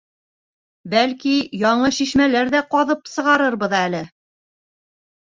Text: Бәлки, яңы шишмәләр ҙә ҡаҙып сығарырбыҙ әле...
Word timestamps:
Бәлки, 0.93 1.33
яңы 1.63 1.91
шишмәләр 1.97 2.49
ҙә 2.55 2.63
ҡаҙып 2.71 3.13
сығарырбыҙ 3.17 3.77
әле... 3.81 4.01